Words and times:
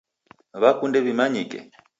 W'akunde 0.61 0.97
w'imanyike 1.05 1.57